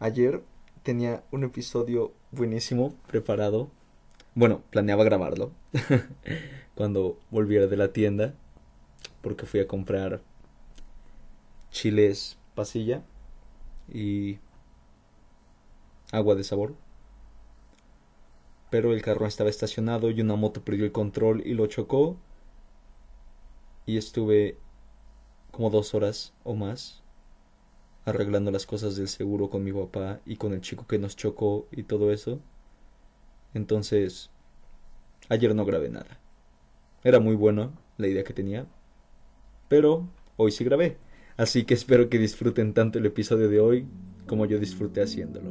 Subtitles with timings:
[0.00, 0.42] ayer
[0.82, 3.70] tenía un episodio buenísimo preparado.
[4.34, 5.52] Bueno, planeaba grabarlo
[6.74, 8.34] cuando volviera de la tienda
[9.22, 10.22] porque fui a comprar
[11.70, 13.02] chiles pasilla
[13.92, 14.38] y
[16.12, 16.74] agua de sabor.
[18.70, 22.16] Pero el carro estaba estacionado y una moto perdió el control y lo chocó.
[23.84, 24.56] Y estuve
[25.50, 27.02] como dos horas o más
[28.04, 31.68] arreglando las cosas del seguro con mi papá y con el chico que nos chocó
[31.70, 32.40] y todo eso.
[33.54, 34.30] Entonces,
[35.28, 36.18] ayer no grabé nada.
[37.04, 38.66] Era muy bueno la idea que tenía,
[39.68, 40.96] pero hoy sí grabé.
[41.36, 43.86] Así que espero que disfruten tanto el episodio de hoy
[44.26, 45.50] como yo disfruté haciéndolo.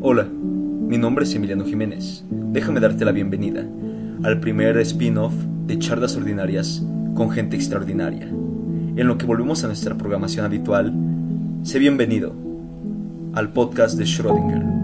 [0.00, 2.24] Hola, mi nombre es Emiliano Jiménez.
[2.30, 3.68] Déjame darte la bienvenida
[4.22, 5.32] al primer spin-off
[5.66, 6.82] de Charlas Ordinarias
[7.14, 8.26] con gente extraordinaria.
[8.26, 10.92] En lo que volvemos a nuestra programación habitual,
[11.62, 12.34] sé bienvenido
[13.34, 14.77] al podcast de Schrödinger.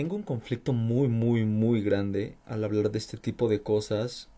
[0.00, 4.30] Tengo un conflicto muy, muy, muy grande al hablar de este tipo de cosas.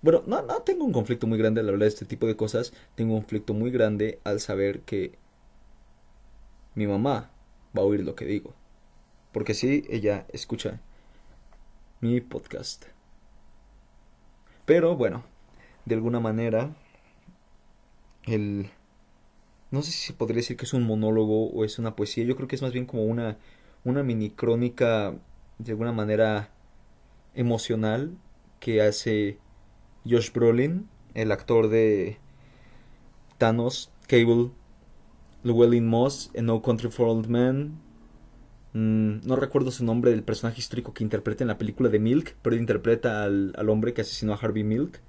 [0.00, 2.72] Bueno, no, no tengo un conflicto muy grande al hablar de este tipo de cosas.
[2.96, 5.16] Tengo un conflicto muy grande al saber que
[6.74, 7.30] mi mamá
[7.78, 8.52] va a oír lo que digo.
[9.30, 10.80] Porque sí, ella escucha
[12.00, 12.86] mi podcast.
[14.66, 15.22] Pero bueno,
[15.84, 16.74] de alguna manera,
[18.24, 18.70] el...
[19.70, 22.24] No sé si podría decir que es un monólogo o es una poesía.
[22.24, 23.38] Yo creo que es más bien como una
[23.84, 25.14] una mini crónica
[25.58, 26.50] de alguna manera
[27.34, 28.16] emocional
[28.60, 29.38] que hace
[30.08, 32.18] Josh Brolin, el actor de
[33.38, 34.50] Thanos, Cable,
[35.42, 37.78] Llewellyn Moss en No Country for Old Men.
[38.72, 42.36] Mm, no recuerdo su nombre del personaje histórico que interpreta en la película de Milk,
[42.42, 45.00] pero interpreta al, hombre que asesinó a Harvey Milk.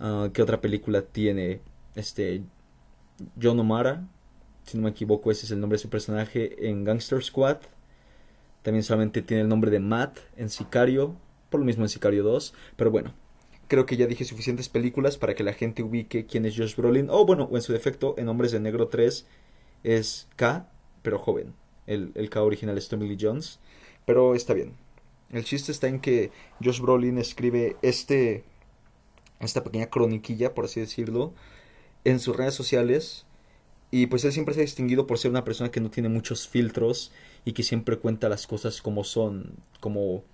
[0.00, 1.60] Ah, ¿Qué otra película tiene?
[1.94, 2.42] Este.
[3.40, 4.08] John O'Mara,
[4.64, 7.58] si no me equivoco, ese es el nombre de su personaje en Gangster Squad.
[8.62, 11.16] También solamente tiene el nombre de Matt en Sicario,
[11.50, 12.54] por lo mismo en Sicario 2.
[12.76, 13.14] Pero bueno,
[13.68, 17.08] creo que ya dije suficientes películas para que la gente ubique quién es Josh Brolin.
[17.10, 19.26] O bueno, o en su defecto, en Hombres de Negro 3
[19.82, 20.68] es K,
[21.02, 21.54] pero joven.
[21.86, 23.58] El, el K original es Tommy Lee Jones.
[24.04, 24.74] Pero está bien.
[25.30, 26.30] El chiste está en que
[26.62, 28.44] Josh Brolin escribe este,
[29.40, 31.32] esta pequeña croniquilla, por así decirlo,
[32.04, 33.24] en sus redes sociales.
[33.94, 36.48] Y pues él siempre se ha distinguido por ser una persona que no tiene muchos
[36.48, 37.12] filtros
[37.44, 40.24] y que siempre cuenta las cosas como son, como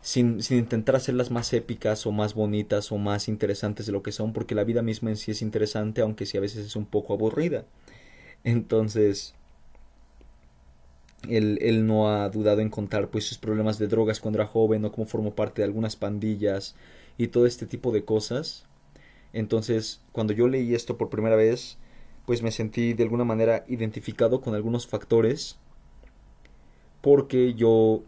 [0.00, 4.10] sin, sin intentar hacerlas más épicas o más bonitas o más interesantes de lo que
[4.10, 6.86] son, porque la vida misma en sí es interesante, aunque sí a veces es un
[6.86, 7.66] poco aburrida.
[8.42, 9.34] Entonces,
[11.28, 14.86] él, él, no ha dudado en contar pues sus problemas de drogas cuando era joven
[14.86, 16.74] o cómo formó parte de algunas pandillas
[17.18, 18.64] y todo este tipo de cosas.
[19.34, 21.76] Entonces, cuando yo leí esto por primera vez,
[22.28, 25.58] pues me sentí de alguna manera identificado con algunos factores
[27.00, 28.02] porque yo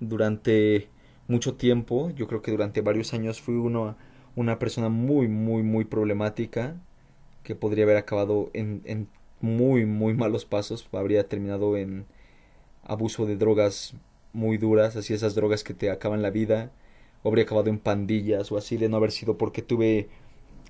[0.00, 0.88] durante
[1.28, 3.94] mucho tiempo, yo creo que durante varios años fui uno,
[4.34, 6.74] una persona muy, muy, muy problemática
[7.44, 9.06] que podría haber acabado en, en
[9.40, 12.04] muy, muy malos pasos, habría terminado en
[12.82, 13.94] abuso de drogas
[14.32, 16.72] muy duras, así esas drogas que te acaban la vida,
[17.22, 20.08] o habría acabado en pandillas o así de no haber sido porque tuve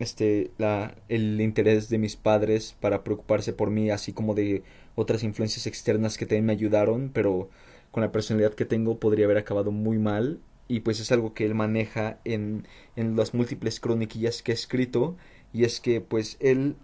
[0.03, 4.63] este la el interés de mis padres para preocuparse por mí así como de
[4.95, 7.49] otras influencias externas que también me ayudaron pero
[7.93, 10.41] con la personalidad que tengo podría haber acabado muy mal.
[10.67, 15.17] Y pues es algo que él maneja en, en las múltiples croniquillas que ha escrito.
[15.53, 16.77] Y es que pues él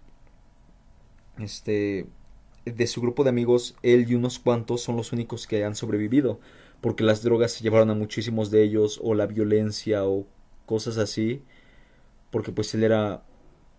[1.38, 2.06] este
[2.64, 6.38] de su grupo de amigos él y unos cuantos son los únicos que han sobrevivido
[6.82, 10.26] porque las drogas se llevaron a muchísimos de ellos o la violencia o
[10.66, 11.42] cosas así
[12.30, 13.22] porque pues él era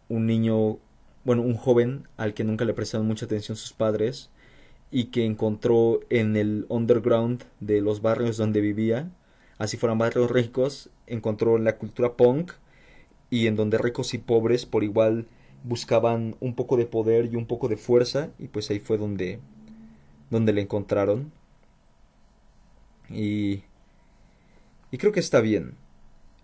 [0.09, 0.77] un niño,
[1.23, 4.29] bueno, un joven al que nunca le prestaron mucha atención sus padres
[4.91, 9.11] y que encontró en el underground de los barrios donde vivía,
[9.57, 12.53] así fueran barrios ricos, encontró la cultura punk
[13.29, 15.27] y en donde ricos y pobres por igual
[15.63, 19.39] buscaban un poco de poder y un poco de fuerza y pues ahí fue donde
[20.29, 21.31] donde le encontraron.
[23.09, 23.63] Y
[24.91, 25.75] y creo que está bien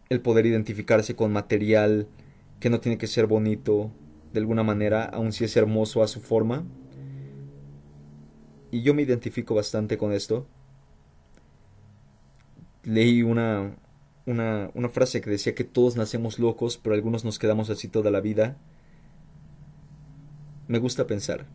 [0.09, 2.07] el poder identificarse con material
[2.59, 3.91] que no tiene que ser bonito
[4.33, 6.65] de alguna manera, aun si es hermoso a su forma.
[8.71, 10.47] y yo me identifico bastante con esto.
[12.83, 13.75] Leí una,
[14.25, 18.11] una, una frase que decía que todos nacemos locos, pero algunos nos quedamos así toda
[18.11, 18.57] la vida.
[20.67, 21.45] Me gusta pensar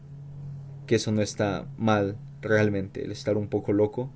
[0.87, 4.11] que eso no está mal realmente, el estar un poco loco.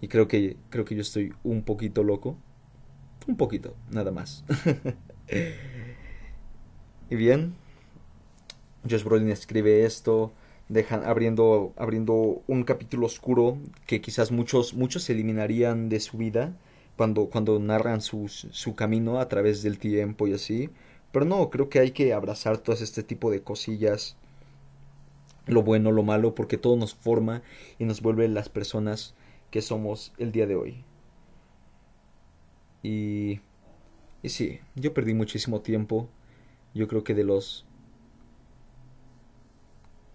[0.00, 2.38] Y creo que, creo que yo estoy un poquito loco.
[3.26, 4.44] Un poquito, nada más.
[7.10, 7.54] y bien,
[8.88, 10.32] Josh Brolin escribe esto,
[10.68, 16.56] dejan abriendo, abriendo un capítulo oscuro que quizás muchos, muchos eliminarían de su vida
[16.96, 20.70] cuando, cuando narran su, su camino a través del tiempo y así.
[21.12, 24.16] Pero no, creo que hay que abrazar todo este tipo de cosillas,
[25.46, 27.42] lo bueno, lo malo, porque todo nos forma
[27.78, 29.14] y nos vuelve las personas
[29.50, 30.84] que somos el día de hoy.
[32.84, 33.40] Y,
[34.22, 36.08] y sí, yo perdí muchísimo tiempo.
[36.74, 37.64] Yo creo que de los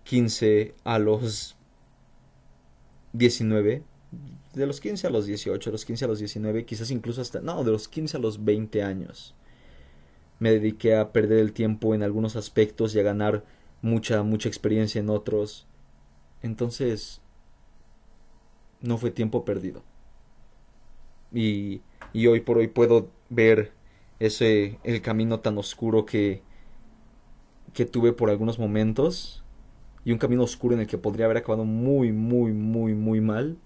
[0.03, 1.57] 15 a los
[3.13, 3.83] 19,
[4.53, 7.41] de los 15 a los 18, de los 15 a los 19, quizás incluso hasta,
[7.41, 9.35] no, de los 15 a los 20 años.
[10.37, 13.43] Me dediqué a perder el tiempo en algunos aspectos y a ganar
[13.81, 15.65] mucha, mucha experiencia en otros.
[16.43, 17.21] Entonces,
[18.79, 19.83] no fue tiempo perdido.
[21.33, 21.81] Y,
[22.13, 23.71] y hoy por hoy puedo ver
[24.19, 26.41] ese, el camino tan oscuro que,
[27.73, 29.43] que tuve por algunos momentos
[30.03, 33.57] y un camino oscuro en el que podría haber acabado muy, muy, muy, muy mal,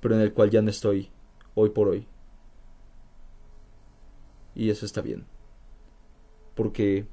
[0.00, 1.10] pero en el cual ya no estoy
[1.54, 2.06] hoy por hoy.
[4.54, 5.26] Y eso está bien.
[6.54, 7.06] Porque,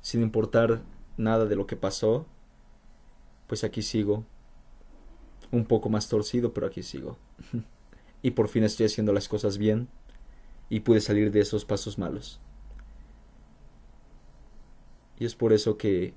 [0.00, 0.82] sin importar
[1.16, 2.26] nada de lo que pasó,
[3.46, 4.24] pues aquí sigo.
[5.52, 7.18] Un poco más torcido, pero aquí sigo.
[8.24, 9.86] y por fin estoy haciendo las cosas bien
[10.70, 12.40] y pude salir de esos pasos malos.
[15.18, 16.14] Y es por eso que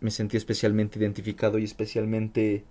[0.00, 2.64] me sentí especialmente identificado y especialmente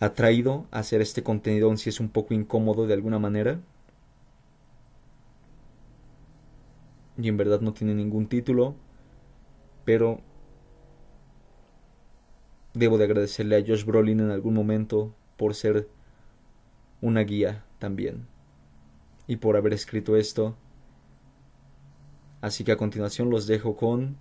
[0.00, 3.60] atraído a hacer este contenido, aun si es un poco incómodo de alguna manera.
[7.16, 8.74] Y en verdad no tiene ningún título,
[9.84, 10.22] pero
[12.74, 15.88] debo de agradecerle a Josh Brolin en algún momento por ser
[17.00, 18.26] una guía también
[19.26, 20.56] y por haber escrito esto.
[22.40, 24.16] Así que a continuación los dejo con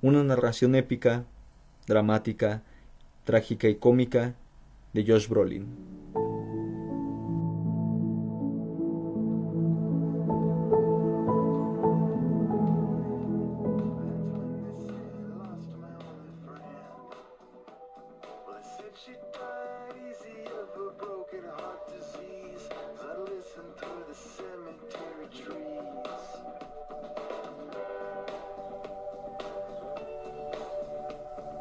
[0.00, 1.24] una narración épica,
[1.86, 2.64] dramática,
[3.24, 4.34] trágica y cómica
[4.92, 5.66] de Josh Brolin.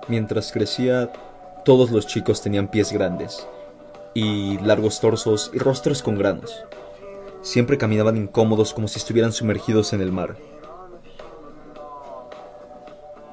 [0.07, 1.11] Mientras crecía,
[1.63, 3.47] todos los chicos tenían pies grandes,
[4.13, 6.63] y largos torsos y rostros con granos.
[7.41, 10.37] Siempre caminaban incómodos como si estuvieran sumergidos en el mar.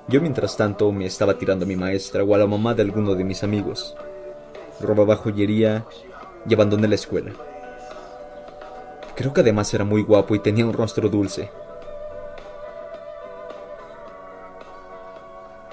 [0.09, 3.15] Yo mientras tanto me estaba tirando a mi maestra o a la mamá de alguno
[3.15, 3.95] de mis amigos.
[4.81, 5.85] Robaba joyería
[6.49, 7.33] y abandoné la escuela.
[9.17, 11.51] Creo que además era muy guapo y tenía un rostro dulce.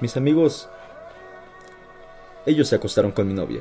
[0.00, 0.68] Mis amigos
[2.46, 3.60] ellos se acostaron con mi novia.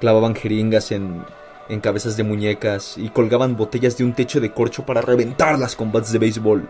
[0.00, 1.24] Clavaban jeringas en,
[1.68, 5.92] en cabezas de muñecas y colgaban botellas de un techo de corcho para reventarlas con
[5.92, 6.68] bats de béisbol.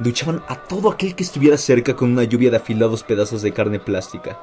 [0.00, 3.78] Duchaban a todo aquel que estuviera cerca con una lluvia de afilados pedazos de carne
[3.78, 4.38] plástica.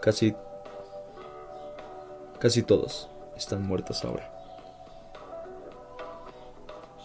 [0.00, 0.34] Casi...
[2.38, 4.32] Casi todos están muertos ahora.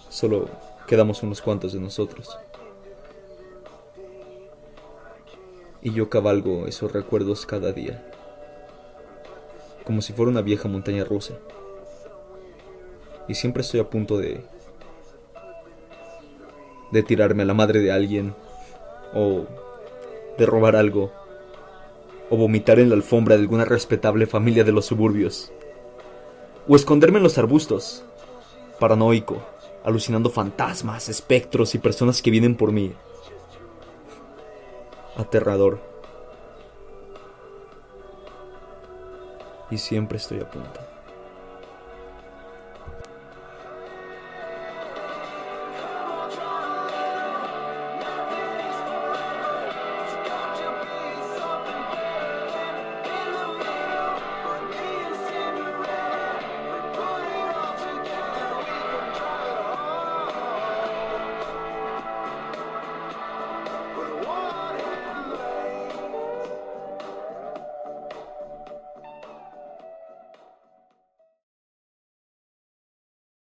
[0.09, 0.47] Solo
[0.87, 2.37] quedamos unos cuantos de nosotros.
[5.81, 8.11] Y yo cabalgo esos recuerdos cada día,
[9.83, 11.35] como si fuera una vieja montaña rusa.
[13.27, 14.43] Y siempre estoy a punto de
[16.91, 18.33] de tirarme a la madre de alguien
[19.13, 19.45] o
[20.37, 21.11] de robar algo
[22.29, 25.51] o vomitar en la alfombra de alguna respetable familia de los suburbios
[26.67, 28.03] o esconderme en los arbustos,
[28.79, 29.41] paranoico
[29.85, 32.93] alucinando fantasmas, espectros y personas que vienen por mí.
[35.15, 35.79] Aterrador.
[39.69, 40.94] Y siempre estoy a punto.